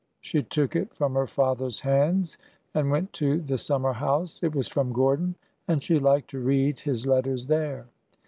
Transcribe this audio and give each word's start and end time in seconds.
V 0.19 0.29
She 0.29 0.41
took 0.41 0.75
it 0.75 0.95
from 0.95 1.13
her 1.13 1.27
father's 1.27 1.79
hands 1.81 2.39
and 2.73 2.89
went 2.89 3.13
to 3.13 3.39
the 3.39 3.59
summer 3.59 3.93
house. 3.93 4.41
It 4.41 4.55
was 4.55 4.67
from 4.67 4.93
Gordon, 4.93 5.35
and 5.67 5.83
she 5.83 5.99
liked 5.99 6.31
to 6.31 6.39
read 6.39 6.79
his 6.79 7.05
letters 7.05 7.45
there. 7.45 7.85